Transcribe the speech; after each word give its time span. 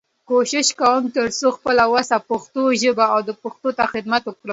کوشش 0.31 0.67
کوم 0.81 1.01
چې 1.13 1.21
تر 1.37 1.49
خپل 1.57 1.77
وسه 1.93 2.15
پښتو 2.29 2.61
ژبې 2.81 3.05
او 3.13 3.19
پښتنو 3.43 3.69
ته 3.77 3.83
خدمت 3.93 4.21
وکړم. 4.25 4.49